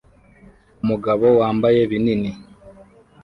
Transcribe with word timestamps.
Umugabo 0.83 1.25
wambaye 1.39 1.81
binini 1.91 2.31